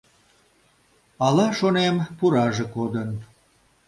Ала, 1.25 1.47
шонем, 1.59 1.95
пураже 2.17 2.65
кодын. 2.75 3.09